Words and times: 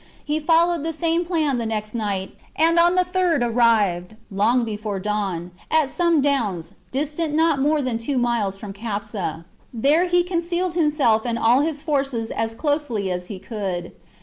He 0.25 0.39
followed 0.39 0.83
the 0.83 0.93
same 0.93 1.25
plan 1.25 1.59
the 1.59 1.65
next 1.67 1.93
night, 1.93 2.35
and 2.55 2.79
on 2.79 2.95
the 2.95 3.03
third 3.03 3.43
arrived, 3.43 4.15
long 4.31 4.65
before 4.65 4.99
dawn, 4.99 5.51
at 5.69 5.91
some 5.91 6.21
downs, 6.23 6.73
distant 6.91 7.35
not 7.35 7.59
more 7.61 7.83
than 7.83 7.99
two 7.99 8.17
mites 8.17 8.57
from 8.57 8.73
Capsa; 8.73 9.45
there 9.71 10.07
he 10.07 10.23
concealed 10.23 10.73
himself 10.73 11.23
and 11.23 11.37
all 11.37 11.59
his 11.61 11.83
forces 11.83 12.31
as 12.31 12.55
closely 12.55 13.11
as 13.11 13.27
he 13.27 13.37
could. 13.37 13.91